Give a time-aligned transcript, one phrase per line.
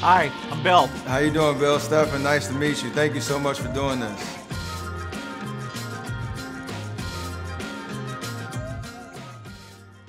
[0.00, 0.86] Hi, I'm Bill.
[1.08, 1.80] How you doing, Bill?
[1.80, 2.90] Stefan, nice to meet you.
[2.90, 4.38] Thank you so much for doing this.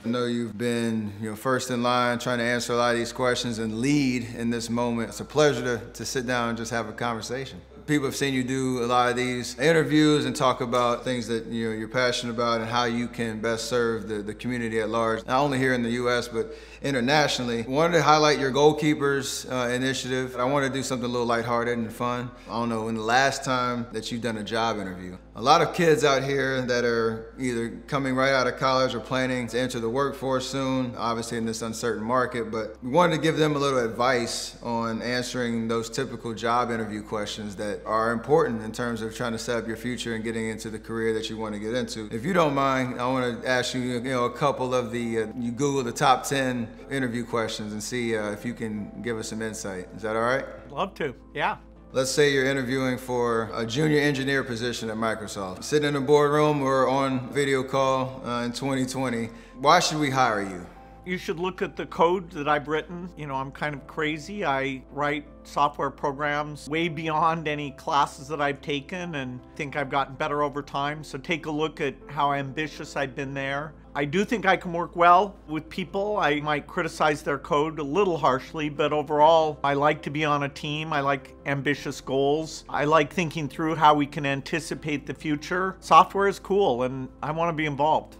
[0.05, 2.99] I know you've been you know, first in line trying to answer a lot of
[2.99, 5.09] these questions and lead in this moment.
[5.09, 7.59] It's a pleasure to, to sit down and just have a conversation
[7.89, 11.47] people have seen you do a lot of these interviews and talk about things that
[11.47, 14.89] you know, you're passionate about and how you can best serve the, the community at
[14.89, 16.53] large, not only here in the U.S., but
[16.83, 17.63] internationally.
[17.63, 20.37] I wanted to highlight your goalkeepers uh, initiative.
[20.37, 22.29] I want to do something a little lighthearted and fun.
[22.47, 25.17] I don't know, when the last time that you've done a job interview.
[25.39, 28.99] A lot of kids out here that are either coming right out of college or
[28.99, 33.21] planning to enter the workforce soon, obviously in this uncertain market, but we wanted to
[33.21, 38.61] give them a little advice on answering those typical job interview questions that are important
[38.63, 41.29] in terms of trying to set up your future and getting into the career that
[41.29, 42.09] you want to get into.
[42.11, 45.21] If you don't mind, I want to ask you, you know, a couple of the,
[45.21, 49.17] uh, you Google the top 10 interview questions and see uh, if you can give
[49.17, 49.87] us some insight.
[49.95, 50.43] Is that all right?
[50.69, 51.59] Love to, yeah.
[51.91, 55.63] Let's say you're interviewing for a junior engineer position at Microsoft.
[55.63, 60.43] Sitting in a boardroom or on video call uh, in 2020, why should we hire
[60.43, 60.67] you?
[61.09, 63.09] You should look at the code that I've written.
[63.17, 64.45] You know, I'm kind of crazy.
[64.45, 70.13] I write software programs way beyond any classes that I've taken and think I've gotten
[70.13, 71.03] better over time.
[71.03, 73.73] So take a look at how ambitious I've been there.
[73.95, 76.17] I do think I can work well with people.
[76.17, 80.43] I might criticize their code a little harshly, but overall, I like to be on
[80.43, 80.93] a team.
[80.93, 82.65] I like ambitious goals.
[82.69, 85.75] I like thinking through how we can anticipate the future.
[85.79, 88.17] Software is cool, and I want to be involved.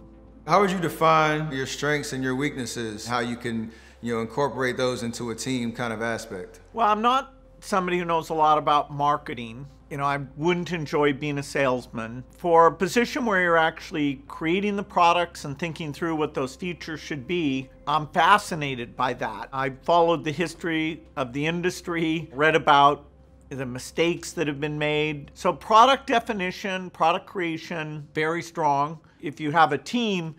[0.50, 3.06] How would you define your strengths and your weaknesses?
[3.06, 3.70] How you can,
[4.00, 6.58] you know, incorporate those into a team kind of aspect?
[6.72, 9.68] Well, I'm not somebody who knows a lot about marketing.
[9.90, 12.24] You know, I wouldn't enjoy being a salesman.
[12.36, 16.98] For a position where you're actually creating the products and thinking through what those features
[16.98, 19.50] should be, I'm fascinated by that.
[19.52, 23.04] I followed the history of the industry, read about
[23.50, 25.30] the mistakes that have been made.
[25.34, 28.98] So product definition, product creation, very strong.
[29.22, 30.34] If you have a team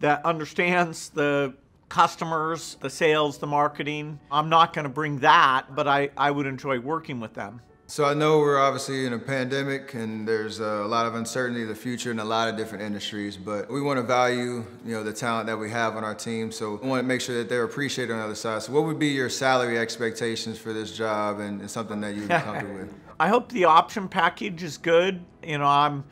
[0.00, 1.54] that understands the
[1.88, 6.46] customers, the sales, the marketing, I'm not going to bring that, but I, I would
[6.46, 7.60] enjoy working with them.
[7.90, 11.68] So I know we're obviously in a pandemic and there's a lot of uncertainty of
[11.68, 15.02] the future in a lot of different industries, but we want to value, you know,
[15.02, 16.52] the talent that we have on our team.
[16.52, 18.62] So we want to make sure that they're appreciated on the other side.
[18.62, 22.28] So what would be your salary expectations for this job and, and something that you'd
[22.28, 22.94] be comfortable with?
[23.18, 25.24] I hope the option package is good.
[25.42, 26.04] You know, I'm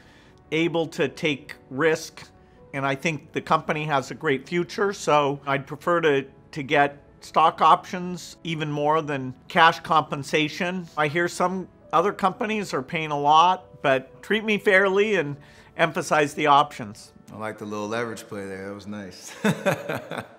[0.51, 2.29] able to take risk
[2.73, 4.93] and I think the company has a great future.
[4.93, 10.87] So I'd prefer to, to get stock options even more than cash compensation.
[10.97, 15.37] I hear some other companies are paying a lot, but treat me fairly and
[15.77, 17.13] emphasize the options.
[17.31, 18.69] I like the little leverage play there.
[18.69, 19.33] That was nice.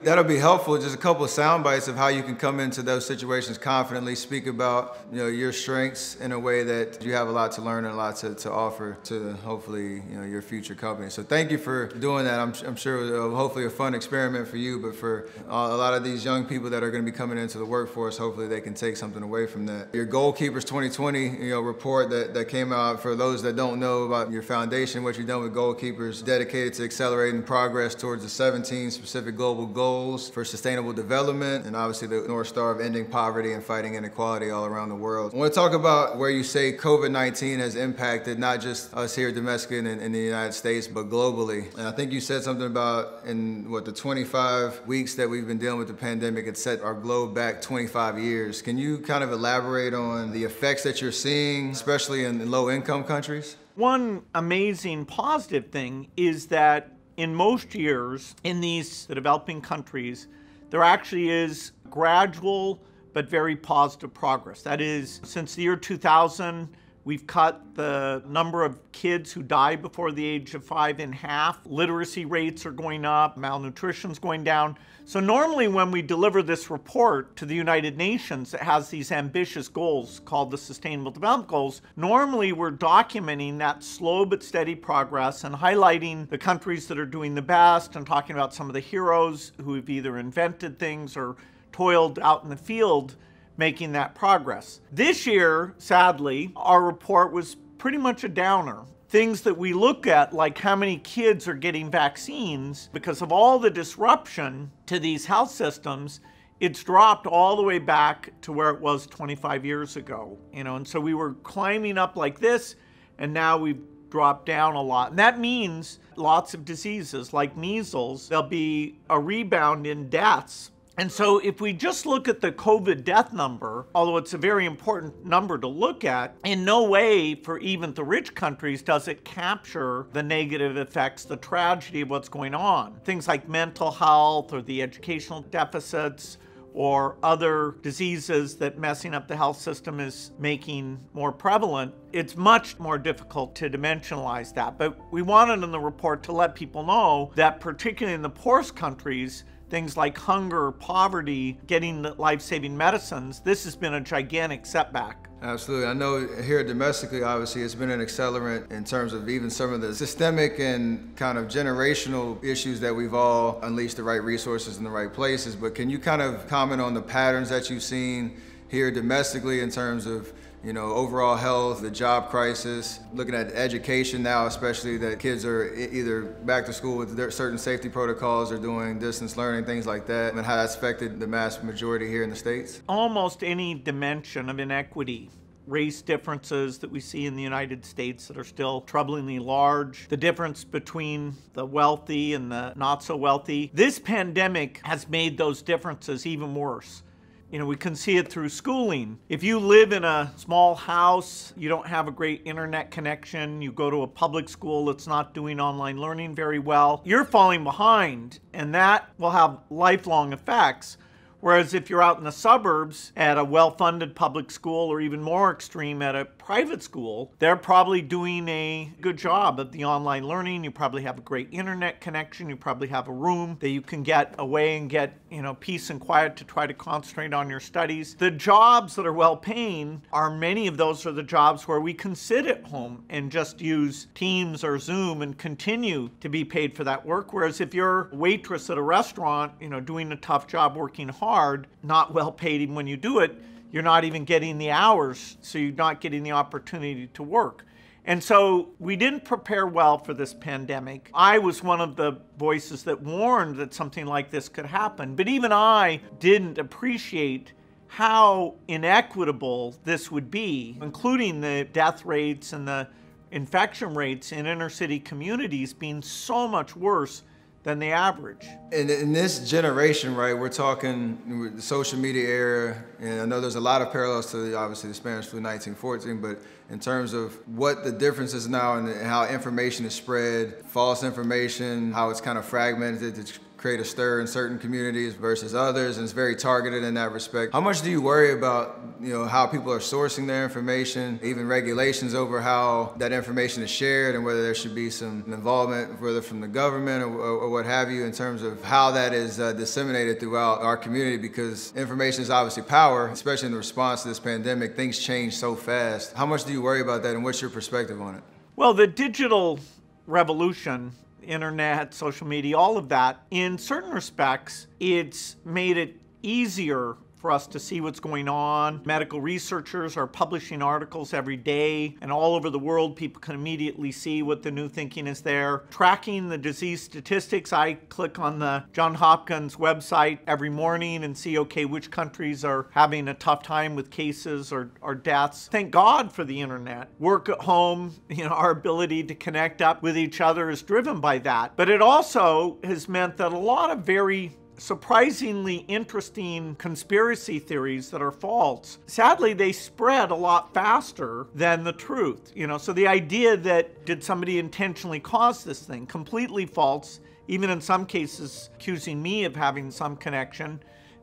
[0.01, 0.75] That'll be helpful.
[0.79, 4.16] Just a couple of sound bites of how you can come into those situations confidently,
[4.16, 7.61] speak about you know your strengths in a way that you have a lot to
[7.61, 11.11] learn and a lot to, to offer to hopefully you know your future company.
[11.11, 12.39] So thank you for doing that.
[12.39, 15.69] I'm, I'm sure it was uh, hopefully a fun experiment for you, but for uh,
[15.71, 18.17] a lot of these young people that are going to be coming into the workforce,
[18.17, 19.94] hopefully they can take something away from that.
[19.94, 24.03] Your Goalkeepers 2020 you know report that, that came out for those that don't know
[24.03, 28.90] about your foundation, what you've done with Goalkeepers, dedicated to accelerating progress towards the 17
[28.91, 33.62] specific global goals for sustainable development and obviously the North Star of ending poverty and
[33.62, 35.34] fighting inequality all around the world.
[35.34, 39.29] I want to talk about where you say COVID-19 has impacted not just us here
[39.29, 41.78] domestically in, in the United States, but globally.
[41.78, 45.57] And I think you said something about in what the 25 weeks that we've been
[45.57, 48.62] dealing with the pandemic, it set our globe back 25 years.
[48.62, 53.03] Can you kind of elaborate on the effects that you're seeing, especially in low income
[53.03, 53.57] countries?
[53.79, 60.28] One amazing positive thing is that in most years in these developing countries,
[60.69, 64.63] there actually is gradual but very positive progress.
[64.63, 66.68] That is, since the year 2000,
[67.09, 71.57] We've cut the number of kids who die before the age of five in half.
[71.65, 74.77] Literacy rates are going up, malnutrition's going down.
[75.05, 79.67] So normally when we deliver this report to the United Nations that has these ambitious
[79.67, 85.55] goals called the Sustainable Development Goals, normally we're documenting that slow but steady progress and
[85.55, 89.51] highlighting the countries that are doing the best and talking about some of the heroes
[89.63, 91.38] who have either invented things or
[91.71, 93.15] toiled out in the field
[93.59, 94.79] making that progress.
[94.91, 98.83] This year, sadly, our report was pretty much a downer.
[99.09, 103.59] Things that we look at, like how many kids are getting vaccines, because of all
[103.59, 106.21] the disruption to these health systems,
[106.61, 110.38] it's dropped all the way back to where it was 25 years ago.
[110.53, 112.75] You know, and so we were climbing up like this,
[113.17, 115.09] and now we've dropped down a lot.
[115.09, 121.10] And that means lots of diseases like measles, there'll be a rebound in deaths And
[121.10, 125.25] so, if we just look at the COVID death number, although it's a very important
[125.25, 130.07] number to look at, in no way for even the rich countries does it capture
[130.12, 133.00] the negative effects, the tragedy of what's going on.
[133.06, 136.38] Things like mental health or the educational deficits
[136.74, 142.78] or other diseases that messing up the health system is making more prevalent, it's much
[142.78, 144.78] more difficult to dimensionalize that.
[144.78, 148.75] But we wanted in the report to let people know that, particularly in the poorest
[148.75, 155.30] countries, things like hunger, poverty, getting life saving medicines, this has been a gigantic setback.
[155.42, 155.88] Absolutely.
[155.88, 159.80] I know here domestically, obviously, it's been an accelerant in terms of even some of
[159.80, 164.83] the systemic and kind of generational issues that we've all unleashed the right resources in
[164.83, 165.56] the right places.
[165.56, 168.36] But can you kind of comment on the patterns that you've seen
[168.68, 170.33] here domestically in terms of
[170.63, 175.73] you know, overall health, the job crisis, looking at education now, especially that kids are
[175.73, 180.33] either back to school with certain safety protocols or doing distance learning, things like that,
[180.33, 182.81] and how that's affected the mass majority here in the States?
[182.89, 185.29] Almost any dimension of inequity
[185.65, 190.17] race differences that we see in the United States that are still troublingly large, the
[190.17, 193.69] difference between the wealthy and the not so wealthy.
[193.73, 197.03] This pandemic has made those differences even worse.
[197.51, 199.18] You know, we can see it through schooling.
[199.28, 203.72] If you live in a small house, you don't have a great internet connection, you
[203.72, 208.40] go to a public school that's not doing online learning very well, you're falling behind,
[208.54, 210.98] and that will have lifelong effects.
[211.40, 215.19] Whereas if you're out in the suburbs at a well funded public school, or even
[215.19, 220.28] more extreme at a private school, they're probably doing a good job of the online
[220.28, 220.63] learning.
[220.63, 222.50] You probably have a great internet connection.
[222.50, 225.92] You probably have a room that you can get away and get, you know, peace
[225.92, 228.16] and quiet to try to concentrate on your studies.
[228.16, 231.94] The jobs that are well paying are many of those are the jobs where we
[231.94, 236.75] can sit at home and just use Teams or Zoom and continue to be paid
[236.75, 237.31] for that work.
[237.31, 241.10] Whereas if you're a waitress at a restaurant, you know, doing a tough job working
[241.10, 243.40] hard, not well paid even when you do it,
[243.71, 247.66] you're not even getting the hours, so you're not getting the opportunity to work.
[248.06, 251.12] And so we didn't prepare well for this pandemic.
[251.13, 255.27] I was one of the voices that warned that something like this could happen, but
[255.27, 257.54] even I didn't appreciate
[257.88, 262.88] how inequitable this would be, including the death rates and the
[263.31, 267.24] infection rates in inner city communities being so much worse
[267.63, 268.47] than the average.
[268.71, 273.56] In, in this generation, right, we're talking the social media era, and I know there's
[273.56, 276.41] a lot of parallels to obviously the Spanish flu 1914, but
[276.73, 281.91] in terms of what the difference is now and how information is spread, false information,
[281.91, 283.17] how it's kind of fragmented,
[283.59, 287.51] create a stir in certain communities versus others, and it's very targeted in that respect.
[287.51, 291.45] How much do you worry about, you know, how people are sourcing their information, even
[291.45, 296.21] regulations over how that information is shared, and whether there should be some involvement, whether
[296.21, 299.39] from the government or, or, or what have you, in terms of how that is
[299.39, 301.17] uh, disseminated throughout our community?
[301.17, 304.77] Because information is obviously power, especially in the response to this pandemic.
[304.77, 306.13] Things change so fast.
[306.13, 308.23] How much do you worry about that, and what's your perspective on it?
[308.55, 309.59] Well, the digital
[310.07, 310.94] revolution
[311.24, 317.45] internet, social media, all of that, in certain respects, it's made it easier for us
[317.48, 318.81] to see what's going on.
[318.86, 323.92] Medical researchers are publishing articles every day, and all over the world, people can immediately
[323.92, 325.63] see what the new thinking is there.
[325.69, 331.38] Tracking the disease statistics, I click on the John Hopkins website every morning and see,
[331.39, 335.50] okay, which countries are having a tough time with cases or, or deaths.
[335.51, 336.89] Thank God for the internet.
[337.00, 341.01] Work at home, you know, our ability to connect up with each other is driven
[341.01, 341.55] by that.
[341.58, 348.01] But it also has meant that a lot of very surprisingly interesting conspiracy theories that
[348.01, 348.78] are false.
[348.86, 352.32] Sadly, they spread a lot faster than the truth.
[352.36, 357.50] You know, so the idea that did somebody intentionally cause this thing, completely false, even
[357.50, 360.60] in some cases accusing me of having some connection.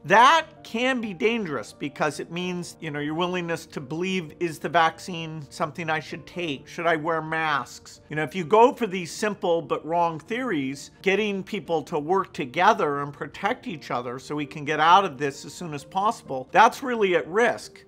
[0.06, 4.68] That can be dangerous because it means, you know, your willingness to believe is the
[4.68, 6.68] vaccine something I should take?
[6.68, 8.02] Should I wear masks?
[8.08, 12.32] You know, if you go for these simple but wrong theories, getting people to work
[12.32, 15.82] together and protect each other so we can get out of this as soon as
[15.82, 17.84] possible, that's really at risk.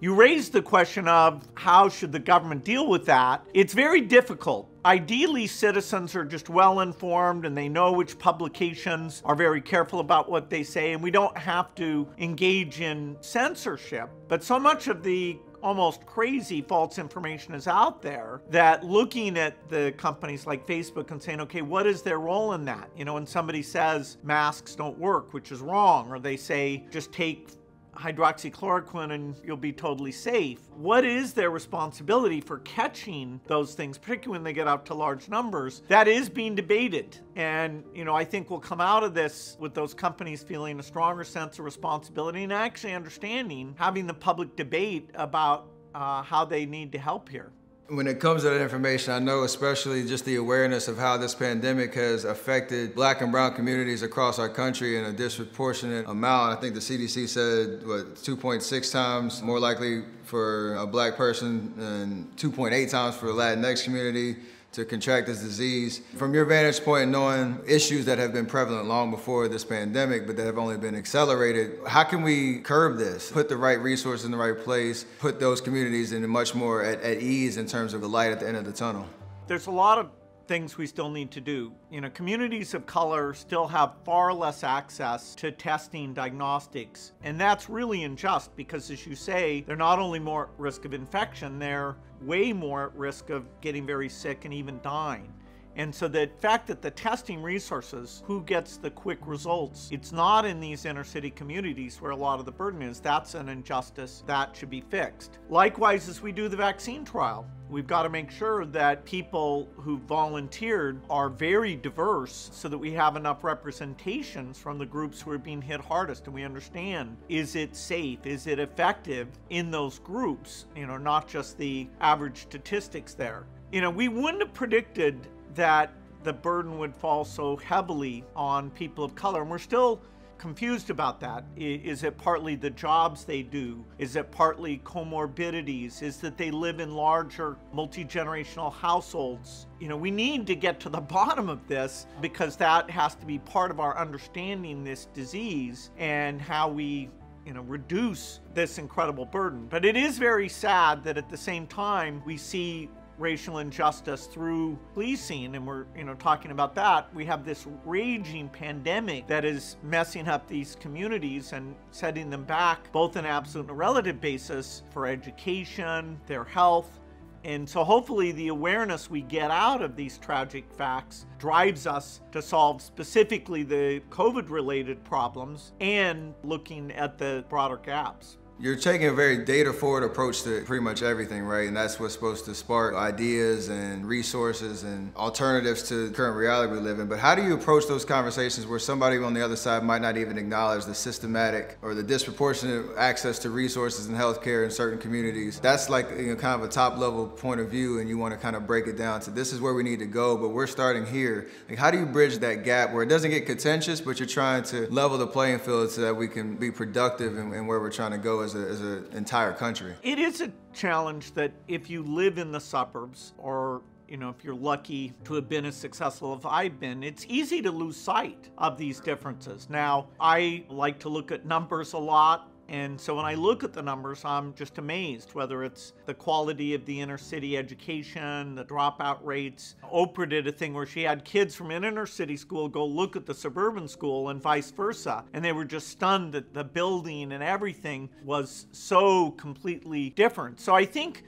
[0.00, 3.46] You raised the question of how should the government deal with that.
[3.54, 4.68] It's very difficult.
[4.84, 10.28] Ideally, citizens are just well informed and they know which publications are very careful about
[10.28, 14.10] what they say, and we don't have to engage in censorship.
[14.26, 19.68] But so much of the almost crazy false information is out there that looking at
[19.68, 22.90] the companies like Facebook and saying, okay, what is their role in that?
[22.96, 27.12] You know, when somebody says masks don't work, which is wrong, or they say just
[27.12, 27.50] take
[27.96, 30.58] hydroxychloroquine and you'll be totally safe.
[30.76, 35.28] What is their responsibility for catching those things, particularly when they get up to large
[35.28, 35.82] numbers?
[35.88, 37.18] That is being debated.
[37.36, 40.82] And, you know, I think we'll come out of this with those companies feeling a
[40.82, 46.66] stronger sense of responsibility and actually understanding, having the public debate about uh, how they
[46.66, 47.52] need to help here.
[47.88, 51.34] When it comes to that information, I know especially just the awareness of how this
[51.34, 56.56] pandemic has affected black and brown communities across our country in a disproportionate amount.
[56.56, 62.36] I think the CDC said, what, 2.6 times more likely for a black person and
[62.36, 64.36] 2.8 times for a Latinx community
[64.72, 66.00] to contract this disease.
[66.16, 70.36] From your vantage point, knowing issues that have been prevalent long before this pandemic, but
[70.36, 73.30] that have only been accelerated, how can we curb this?
[73.30, 77.00] Put the right resources in the right place, put those communities in much more at,
[77.02, 79.06] at ease in terms of the light at the end of the tunnel?
[79.46, 80.10] There's a lot of
[80.52, 81.72] things we still need to do.
[81.90, 87.70] You know, communities of color still have far less access to testing diagnostics, and that's
[87.70, 91.96] really unjust because, as you say, they're not only more at risk of infection, they're
[92.20, 95.32] way more at risk of getting very sick and even dying.
[95.76, 100.44] And so the fact that the testing resources, who gets the quick results, it's not
[100.44, 103.00] in these inner city communities where a lot of the burden is.
[103.00, 105.38] That's an injustice that should be fixed.
[105.48, 109.98] Likewise, as we do the vaccine trial, we've got to make sure that people who
[110.00, 115.38] volunteered are very diverse so that we have enough representations from the groups who are
[115.38, 120.66] being hit hardest and we understand is it safe, is it effective in those groups,
[120.76, 123.46] you know, not just the average statistics there.
[123.72, 125.92] You know, we wouldn't have predicted that
[126.22, 129.42] the burden would fall so heavily on people of color.
[129.42, 130.00] And we're still
[130.38, 131.44] confused about that.
[131.56, 133.84] Is it partly the jobs they do?
[133.98, 136.02] Is it partly comorbidities?
[136.02, 139.68] Is that they live in larger multi generational households?
[139.78, 143.26] You know, we need to get to the bottom of this because that has to
[143.26, 147.08] be part of our understanding this disease and how we
[147.46, 149.66] you know, reduce this incredible burden.
[149.68, 152.88] But it is very sad that at the same time we see
[153.22, 158.48] racial injustice through policing and we're you know talking about that we have this raging
[158.48, 163.78] pandemic that is messing up these communities and setting them back both in absolute and
[163.78, 166.98] relative basis for education their health
[167.44, 172.40] and so hopefully the awareness we get out of these tragic facts drives us to
[172.40, 178.38] solve specifically the COVID related problems and looking at the broader gaps.
[178.62, 181.66] You're taking a very data forward approach to pretty much everything, right?
[181.66, 186.72] And that's what's supposed to spark ideas and resources and alternatives to the current reality
[186.72, 187.08] we live in.
[187.08, 190.16] But how do you approach those conversations where somebody on the other side might not
[190.16, 195.58] even acknowledge the systematic or the disproportionate access to resources in healthcare in certain communities?
[195.58, 198.32] That's like you know, kind of a top level point of view, and you want
[198.32, 200.50] to kind of break it down to this is where we need to go, but
[200.50, 201.48] we're starting here.
[201.68, 204.62] Like, how do you bridge that gap where it doesn't get contentious, but you're trying
[204.64, 208.12] to level the playing field so that we can be productive in where we're trying
[208.12, 209.94] to go as as an entire country.
[210.02, 213.82] It is a challenge that if you live in the suburbs or
[214.12, 217.62] you know, if you're lucky to have been as successful as I've been, it's easy
[217.62, 219.70] to lose sight of these differences.
[219.70, 222.51] Now, I like to look at numbers a lot.
[222.72, 226.72] And so when I look at the numbers, I'm just amazed, whether it's the quality
[226.72, 229.76] of the inner city education, the dropout rates.
[229.92, 233.14] Oprah did a thing where she had kids from an inner city school go look
[233.14, 235.22] at the suburban school and vice versa.
[235.34, 240.58] And they were just stunned that the building and everything was so completely different.
[240.58, 241.24] So I think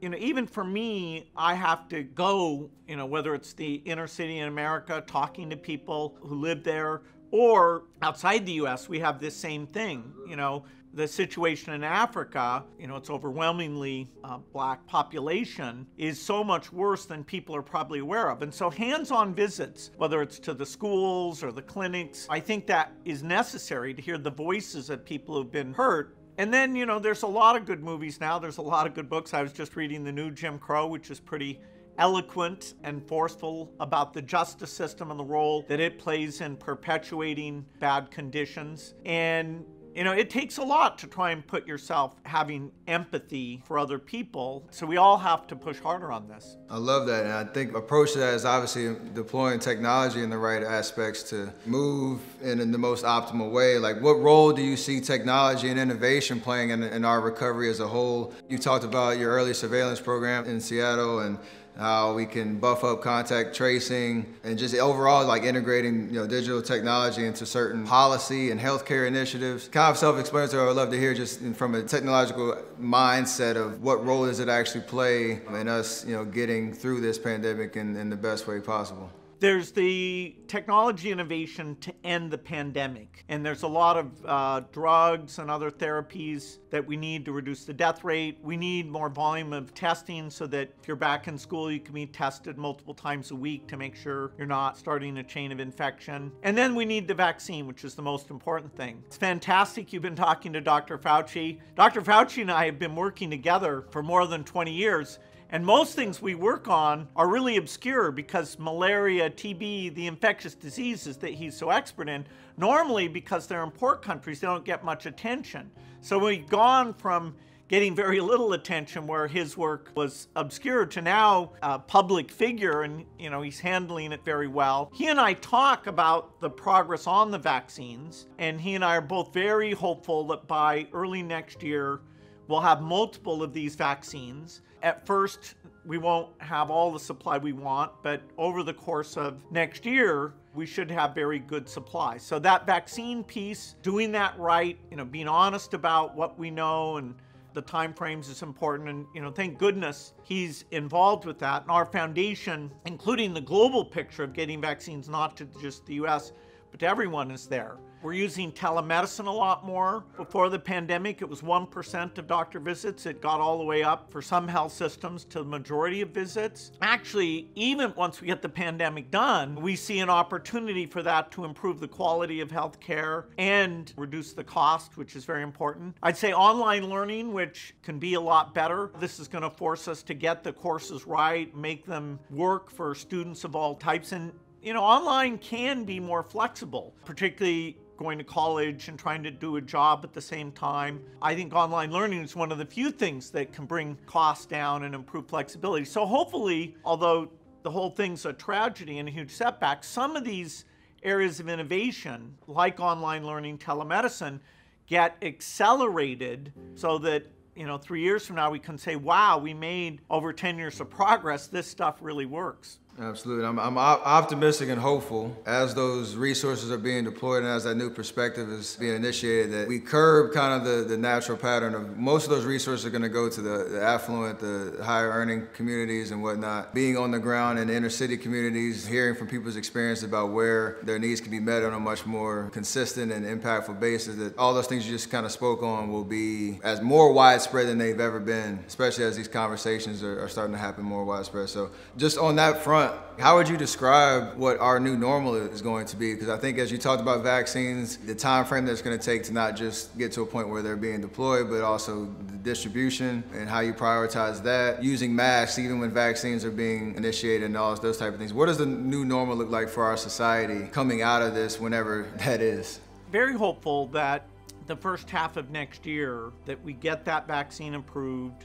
[0.00, 4.06] you know, even for me, I have to go, you know, whether it's the inner
[4.06, 9.20] city in America, talking to people who live there, or outside the US, we have
[9.20, 10.12] this same thing.
[10.26, 10.64] You know,
[10.94, 17.04] the situation in Africa, you know, it's overwhelmingly uh, black population, is so much worse
[17.04, 18.42] than people are probably aware of.
[18.42, 22.66] And so hands on visits, whether it's to the schools or the clinics, I think
[22.66, 26.86] that is necessary to hear the voices of people who've been hurt and then, you
[26.86, 28.38] know, there's a lot of good movies now.
[28.38, 29.34] There's a lot of good books.
[29.34, 31.58] I was just reading the new Jim Crow, which is pretty
[31.98, 37.66] eloquent and forceful about the justice system and the role that it plays in perpetuating
[37.80, 38.94] bad conditions.
[39.04, 39.64] And
[39.98, 43.98] you know, it takes a lot to try and put yourself having empathy for other
[43.98, 44.64] people.
[44.70, 46.56] So we all have to push harder on this.
[46.70, 47.24] I love that.
[47.24, 51.52] And I think approach to that is obviously deploying technology in the right aspects to
[51.66, 53.76] move in, in the most optimal way.
[53.78, 57.80] Like what role do you see technology and innovation playing in, in our recovery as
[57.80, 58.32] a whole?
[58.48, 61.40] You talked about your early surveillance program in Seattle and
[61.78, 66.60] how we can buff up contact tracing and just overall like integrating you know digital
[66.60, 69.68] technology into certain policy and healthcare initiatives.
[69.68, 70.62] Kind of self-explanatory.
[70.62, 74.48] I would love to hear just from a technological mindset of what role does it
[74.48, 78.60] actually play in us you know getting through this pandemic in, in the best way
[78.60, 79.10] possible.
[79.40, 83.24] There's the technology innovation to end the pandemic.
[83.28, 87.64] And there's a lot of uh, drugs and other therapies that we need to reduce
[87.64, 88.38] the death rate.
[88.42, 91.94] We need more volume of testing so that if you're back in school, you can
[91.94, 95.60] be tested multiple times a week to make sure you're not starting a chain of
[95.60, 96.32] infection.
[96.42, 99.04] And then we need the vaccine, which is the most important thing.
[99.06, 100.98] It's fantastic you've been talking to Dr.
[100.98, 101.60] Fauci.
[101.76, 102.02] Dr.
[102.02, 105.20] Fauci and I have been working together for more than 20 years.
[105.50, 111.16] And most things we work on are really obscure because malaria, TB, the infectious diseases
[111.18, 112.26] that he's so expert in,
[112.58, 115.70] normally because they're in poor countries, they don't get much attention.
[116.02, 117.34] So we've gone from
[117.68, 123.04] getting very little attention where his work was obscure to now a public figure and
[123.18, 124.90] you know he's handling it very well.
[124.94, 129.02] He and I talk about the progress on the vaccines and he and I are
[129.02, 132.00] both very hopeful that by early next year
[132.48, 135.54] we'll have multiple of these vaccines at first,
[135.84, 140.34] we won't have all the supply we want, but over the course of next year,
[140.54, 142.18] we should have very good supply.
[142.18, 146.96] So that vaccine piece, doing that right, you know, being honest about what we know
[146.96, 147.14] and
[147.54, 151.70] the time frames is important and you know thank goodness he's involved with that and
[151.70, 156.32] our foundation including the global picture of getting vaccines not to just the US
[156.70, 157.78] but to everyone is there.
[158.00, 160.04] We're using telemedicine a lot more.
[160.16, 163.06] Before the pandemic, it was 1% of doctor visits.
[163.06, 166.70] It got all the way up for some health systems to the majority of visits.
[166.80, 171.44] Actually, even once we get the pandemic done, we see an opportunity for that to
[171.44, 175.96] improve the quality of health care and reduce the cost, which is very important.
[176.00, 178.92] I'd say online learning, which can be a lot better.
[179.00, 182.94] This is going to force us to get the courses right, make them work for
[182.94, 184.12] students of all types.
[184.12, 189.30] And you know, online can be more flexible, particularly going to college and trying to
[189.30, 191.02] do a job at the same time.
[191.20, 194.84] I think online learning is one of the few things that can bring costs down
[194.84, 195.84] and improve flexibility.
[195.84, 197.28] So hopefully, although
[197.62, 200.64] the whole thing's a tragedy and a huge setback, some of these
[201.02, 204.38] areas of innovation, like online learning, telemedicine,
[204.86, 207.26] get accelerated so that
[207.58, 210.80] you know, three years from now, we can say, wow, we made over 10 years
[210.80, 211.48] of progress.
[211.48, 212.78] This stuff really works.
[213.00, 213.46] Absolutely.
[213.46, 217.90] I'm, I'm optimistic and hopeful as those resources are being deployed and as that new
[217.90, 222.24] perspective is being initiated that we curb kind of the, the natural pattern of most
[222.24, 226.10] of those resources are going to go to the, the affluent, the higher earning communities
[226.10, 226.74] and whatnot.
[226.74, 230.98] Being on the ground in inner city communities, hearing from people's experience about where their
[230.98, 234.66] needs can be met on a much more consistent and impactful basis, that all those
[234.66, 238.18] things you just kind of spoke on will be as more widespread than they've ever
[238.18, 241.48] been, especially as these conversations are, are starting to happen more widespread.
[241.48, 242.87] So just on that front,
[243.18, 246.14] how would you describe what our new normal is going to be?
[246.14, 249.24] Because I think as you talked about vaccines, the time frame that's going to take
[249.24, 253.24] to not just get to a point where they're being deployed, but also the distribution
[253.34, 254.82] and how you prioritize that.
[254.84, 258.32] Using masks even when vaccines are being initiated and all those type of things.
[258.32, 262.08] What does the new normal look like for our society coming out of this, whenever
[262.18, 262.80] that is?
[263.10, 264.26] Very hopeful that
[264.66, 268.44] the first half of next year that we get that vaccine approved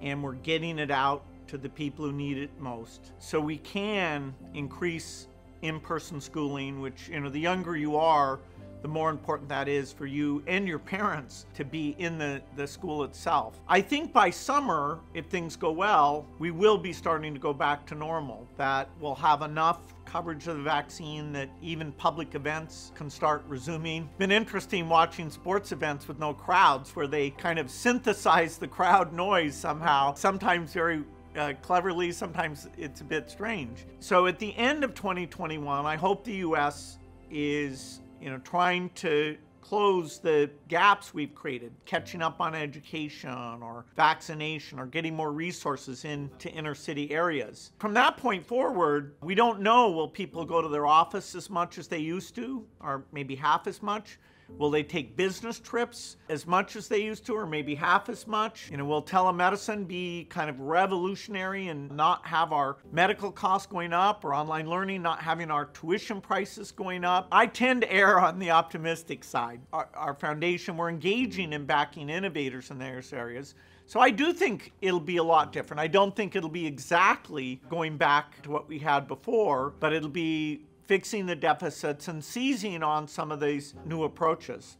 [0.00, 3.12] and we're getting it out to the people who need it most.
[3.18, 5.28] So we can increase
[5.62, 8.40] in-person schooling, which, you know, the younger you are,
[8.82, 12.66] the more important that is for you and your parents to be in the, the
[12.66, 13.58] school itself.
[13.66, 17.86] I think by summer, if things go well, we will be starting to go back
[17.86, 23.08] to normal, that we'll have enough coverage of the vaccine that even public events can
[23.08, 24.06] start resuming.
[24.18, 29.14] Been interesting watching sports events with no crowds where they kind of synthesize the crowd
[29.14, 31.04] noise somehow, sometimes very
[31.36, 33.86] uh, cleverly, sometimes it's a bit strange.
[34.00, 36.98] So at the end of 2021, I hope the U.S.
[37.30, 43.30] is, you know, trying to close the gaps we've created, catching up on education
[43.62, 47.72] or vaccination or getting more resources into inner city areas.
[47.78, 51.78] From that point forward, we don't know will people go to their office as much
[51.78, 54.18] as they used to, or maybe half as much.
[54.48, 58.26] Will they take business trips as much as they used to, or maybe half as
[58.26, 58.70] much?
[58.70, 63.92] You know, will telemedicine be kind of revolutionary and not have our medical costs going
[63.92, 67.28] up, or online learning not having our tuition prices going up?
[67.32, 69.60] I tend to err on the optimistic side.
[69.72, 73.54] Our, our foundation, we're engaging in backing innovators in those areas.
[73.86, 75.80] So I do think it'll be a lot different.
[75.80, 80.08] I don't think it'll be exactly going back to what we had before, but it'll
[80.08, 84.76] be fixing the deficits and seizing on some of these new approaches.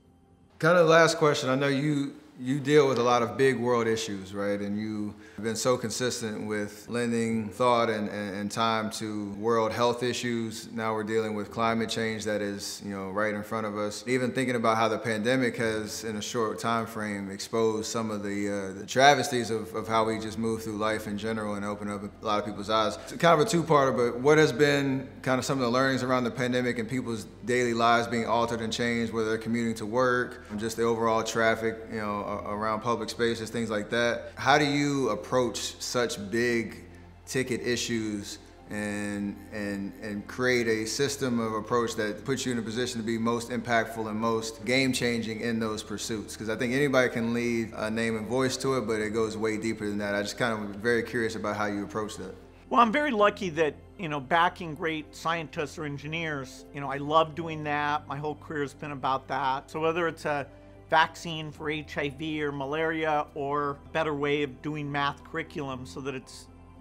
[0.58, 1.48] Kind of last question.
[1.48, 4.60] I know you you deal with a lot of big world issues, right?
[4.60, 10.02] And you've been so consistent with lending thought and, and, and, time to world health
[10.02, 10.70] issues.
[10.72, 14.04] Now we're dealing with climate change that is, you know, right in front of us.
[14.06, 18.22] Even thinking about how the pandemic has, in a short time frame, exposed some of
[18.22, 21.64] the, uh, the travesties of, of how we just move through life in general and
[21.64, 22.96] open up a lot of people's eyes.
[23.04, 26.02] It's kind of a two-parter, but what has been kind of some of the learnings
[26.02, 29.86] around the pandemic and people's daily lives being altered and changed, whether they're commuting to
[29.86, 34.32] work, just the overall traffic, you know, around public spaces, things like that.
[34.36, 36.84] How do you approach such big
[37.26, 38.38] ticket issues
[38.70, 43.06] and and and create a system of approach that puts you in a position to
[43.06, 46.34] be most impactful and most game changing in those pursuits?
[46.34, 49.36] Because I think anybody can lead a name and voice to it but it goes
[49.36, 50.14] way deeper than that.
[50.14, 52.34] I just kind of very curious about how you approach that.
[52.70, 56.96] Well I'm very lucky that you know backing great scientists or engineers you know I
[56.96, 58.08] love doing that.
[58.08, 59.70] My whole career has been about that.
[59.70, 60.46] So whether it's a
[60.94, 66.32] vaccine for HIV or malaria or better way of doing math curriculum so that it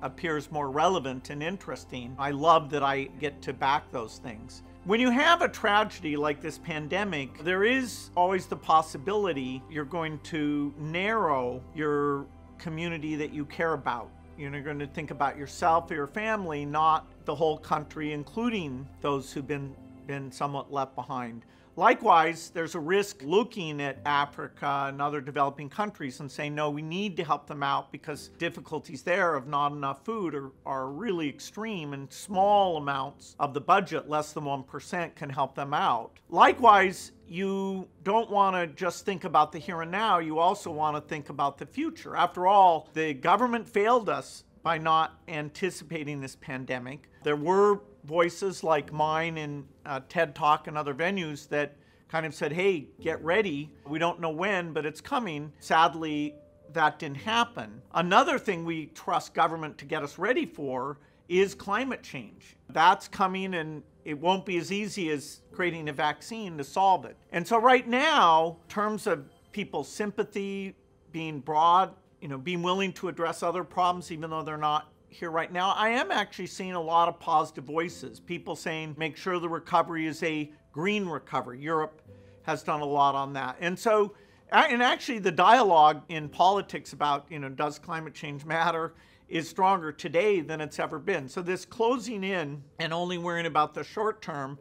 [0.04, 2.15] appears more relevant and interesting.
[2.19, 4.62] I love that I get to back those things.
[4.84, 10.19] When you have a tragedy like this pandemic, there is always the possibility you're going
[10.26, 12.28] to narrow your
[12.60, 14.12] community that you care about.
[14.38, 19.34] You're going to think about yourself or your family, not the whole country, including those
[19.34, 21.45] who've been, been somewhat left behind.
[21.75, 26.83] Likewise, there's a risk looking at Africa and other developing countries and saying, no, we
[26.83, 31.27] need to help them out because difficulties there of not enough food are, are really
[31.27, 36.12] extreme and small amounts of the budget, less than 1%, can help them out.
[36.29, 40.95] Likewise, you don't want to just think about the here and now, you also want
[40.95, 42.15] to think about the future.
[42.15, 47.09] After all, the government failed us by not anticipating this pandemic.
[47.23, 51.75] There were voices like mine in uh, TED Talk and other venues that
[52.09, 53.71] kind of said, hey, get ready.
[53.87, 55.51] We don't know when, but it's coming.
[55.59, 56.35] Sadly,
[56.73, 57.81] that didn't happen.
[57.93, 62.55] Another thing we trust government to get us ready for is climate change.
[62.69, 67.17] That's coming and it won't be as easy as creating a vaccine to solve it.
[67.31, 70.75] And so right now, in terms of people's sympathy
[71.11, 75.32] being broad, you know, being willing to address other problems even though they're not here
[75.32, 78.19] right now, I am actually seeing a lot of positive voices.
[78.19, 81.60] People saying, make sure the recovery is a green recovery.
[81.62, 82.02] Europe
[82.43, 83.56] has done a lot on that.
[83.60, 84.15] And so,
[84.52, 88.93] and actually the dialogue in politics about, you know, does climate change matter
[89.30, 91.30] is stronger today than it's ever been.
[91.30, 94.58] So this closing in and only worrying about the short term,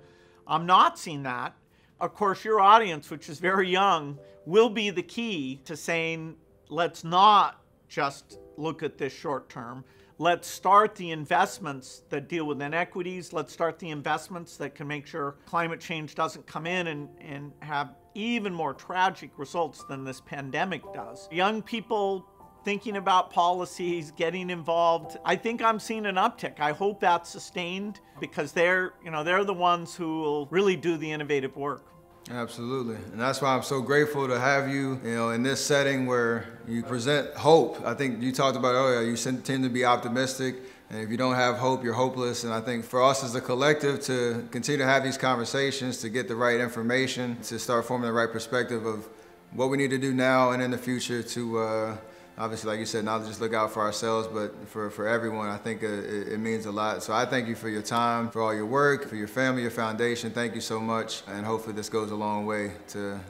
[0.46, 1.54] I'm not seeing that.
[2.00, 6.36] Of course, your audience, which is very young, will be the key to saying,
[6.68, 9.84] let's not just look at this short term.
[10.18, 13.32] Let's start the investments that deal with inequities.
[13.32, 17.52] Let's start the investments that can make sure climate change doesn't come in and, and
[17.60, 21.28] have even more tragic results than this pandemic does.
[21.32, 22.26] Young people
[22.64, 25.16] thinking about policies, getting involved.
[25.24, 26.60] I think I'm seeing an uptick.
[26.60, 30.96] I hope that's sustained because they're, you know, they're the ones who will really do
[30.96, 31.91] the innovative work.
[32.32, 32.94] Absolutely.
[32.94, 36.46] And that's why I'm so grateful to have you, you know, in this setting where
[36.66, 37.84] you present hope.
[37.84, 40.56] I think you talked about earlier, you tend to be optimistic.
[40.88, 42.44] And if you don't have hope, you're hopeless.
[42.44, 46.08] And I think for us as a collective to continue to have these conversations, to
[46.08, 49.06] get the right information, to start forming the right perspective of
[49.52, 51.96] what we need to do now and in the future to uh,
[52.38, 55.48] obviously, like you said, not just look out for ourselves, but for, for everyone.
[55.48, 57.02] I think it, it, means a lot.
[57.02, 59.70] So I thank you for your time, for all your work, for your family, your
[59.70, 60.30] foundation.
[60.30, 61.22] Thank you so much.
[61.28, 63.20] And hopefully this goes a long way to,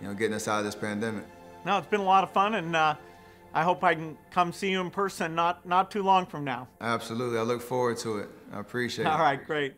[0.00, 1.24] you know, getting us out of this pandemic.
[1.64, 2.94] No, it's been a lot of fun, and uh,
[3.54, 6.68] I hope I can come see you in person not, not too long from now.
[6.80, 7.38] Absolutely.
[7.38, 8.28] I look forward to it.
[8.52, 9.16] I appreciate all it.
[9.16, 9.74] All right, great.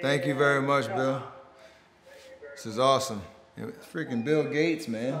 [0.00, 1.22] Thank you very much, Bill.
[2.54, 3.22] This is awesome.
[3.56, 5.20] It's freaking Bill Gates, man.